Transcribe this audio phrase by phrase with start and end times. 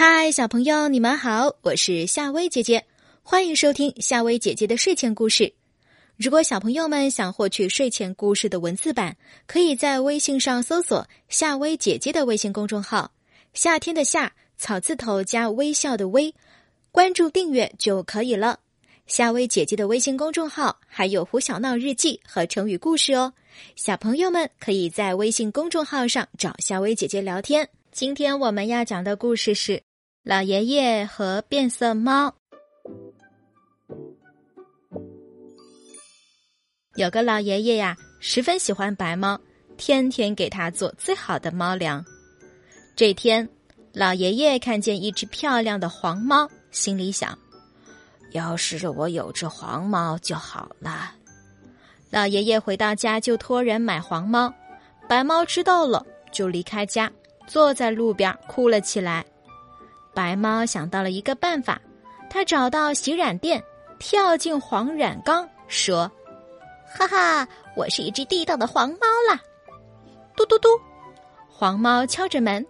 [0.00, 2.84] 嗨，小朋友，你们好，我是夏薇姐姐，
[3.20, 5.52] 欢迎收听夏薇姐姐的睡前故事。
[6.16, 9.16] 如果小朋友们想获取睡前故事的文字版，
[9.48, 13.10] 可以在微信上搜索夏薇姐姐的微信公众号
[13.54, 16.32] “夏天的夏草字头加微笑的微”，
[16.92, 18.60] 关注订阅就可以了。
[19.08, 23.32] 夏薇姐姐的微信公众号还有胡小闹日记和成语故事哦，
[23.74, 27.68] 小朋友们可以在微信公众号上找夏薇姐姐聊天。
[27.90, 29.72] 今天我们要讲的故事是
[30.28, 32.28] 《老爷爷和变色猫》。
[36.96, 39.40] 有个老爷爷呀，十分喜欢白猫，
[39.78, 42.04] 天天给他做最好的猫粮。
[42.94, 43.48] 这天，
[43.94, 47.36] 老爷爷看见一只漂亮的黄猫，心里想
[48.32, 51.14] ：“要是我有只黄猫就好了。”
[52.12, 54.52] 老爷爷回到家就托人买黄猫，
[55.08, 57.10] 白猫知道了就离开家，
[57.46, 59.24] 坐在路边哭了起来。
[60.18, 61.80] 白猫想到了一个办法，
[62.28, 63.62] 他找到洗染店，
[64.00, 66.10] 跳进黄染缸，说。
[66.92, 69.40] 哈哈，我是一只地道的黄猫啦！
[70.36, 70.70] 嘟嘟嘟，
[71.48, 72.66] 黄猫敲着门，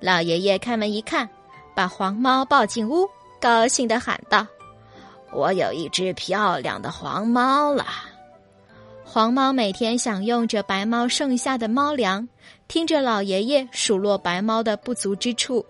[0.00, 1.26] 老爷爷开门一看，
[1.74, 3.08] 把黄猫抱进屋，
[3.40, 4.46] 高兴的喊道
[5.32, 7.86] ：“我有一只漂亮的黄猫了！”
[9.02, 12.28] 黄猫每天享用着白猫剩下的猫粮，
[12.68, 15.64] 听着老爷爷数落白猫的不足之处。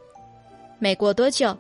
[0.83, 1.57] 没过多久，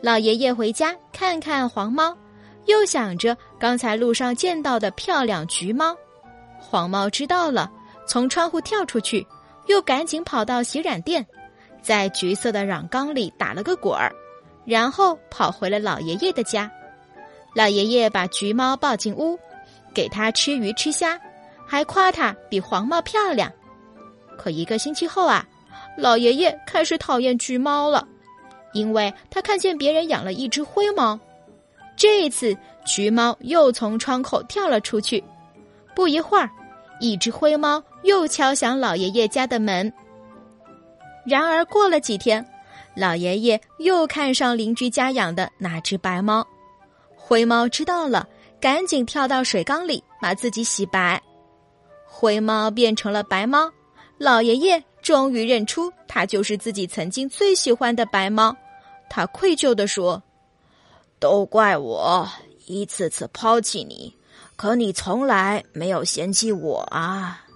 [0.00, 2.16] 老爷爷回家看看黄猫。
[2.64, 5.94] 又想着刚才路上见到的漂亮橘猫，
[6.58, 7.70] 黄猫知道了，
[8.06, 9.26] 从窗户跳出去，
[9.66, 11.26] 又赶紧跑到洗染店，
[11.82, 14.10] 在橘色的染缸里打了个滚儿，
[14.64, 16.70] 然后跑回了老爷爷的家。
[17.54, 19.38] 老爷爷把橘猫抱进屋，
[19.92, 21.20] 给它吃鱼吃虾，
[21.66, 23.52] 还夸它比黄猫漂亮。
[24.38, 25.46] 可一个星期后啊，
[25.94, 28.08] 老爷爷开始讨厌橘猫了，
[28.72, 31.18] 因为他看见别人养了一只灰猫。
[31.96, 35.22] 这一次，橘猫又从窗口跳了出去。
[35.94, 36.50] 不一会儿，
[37.00, 39.92] 一只灰猫又敲响老爷爷家的门。
[41.26, 42.44] 然而，过了几天，
[42.96, 46.46] 老爷爷又看上邻居家养的那只白猫。
[47.14, 48.26] 灰猫知道了，
[48.58, 51.22] 赶紧跳到水缸里把自己洗白。
[52.06, 53.70] 灰猫变成了白猫，
[54.18, 58.56] 老爷爷终于认出它就是自己曾经最喜欢的白猫。
[59.14, 60.22] 他愧疚地说。
[61.18, 62.26] 都怪我
[62.66, 64.12] 一次次抛弃你，
[64.56, 67.46] 可你从来没有嫌弃我啊！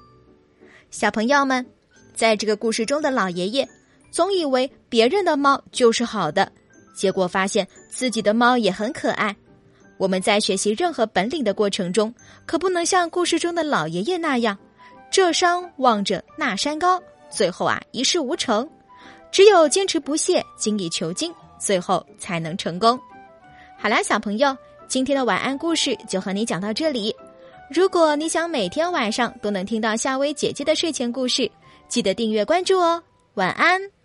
[0.91, 1.66] 小朋友们，
[2.15, 3.69] 在这个故事中的老爷爷
[4.12, 6.53] 总以为别人的猫就是好的，
[6.95, 9.34] 结果发现自己的猫也很可爱。
[9.97, 12.15] 我们在学习任何本领的过程中，
[12.45, 14.56] 可不能像故事中的老爷爷那样，
[15.11, 18.69] 这山望着那山高，最后啊一事无成。
[19.31, 22.98] 只有坚持不懈、精益求精，最后才能成功。
[23.78, 24.56] 好啦，小朋友，
[24.88, 27.14] 今天的晚安故事就和你讲到这里。
[27.70, 31.50] 如果你想每天晚上都能听到夏薇姐姐的睡前故事，
[31.88, 33.03] 记得订阅关注哦。
[33.34, 33.96] 晚安。